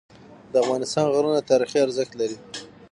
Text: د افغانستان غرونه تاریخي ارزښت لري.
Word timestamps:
د 0.51 0.53
افغانستان 0.63 1.05
غرونه 1.13 1.39
تاریخي 1.49 1.77
ارزښت 1.85 2.13
لري. 2.19 2.37